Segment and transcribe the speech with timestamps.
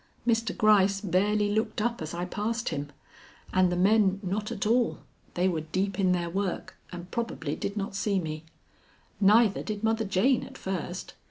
[0.25, 0.57] Mr.
[0.57, 2.91] Gryce barely looked up as I passed him,
[3.53, 4.97] and the men not at all.
[5.35, 8.43] They were deep in their work, and probably did not see me.
[9.19, 11.13] Neither did Mother Jane at first.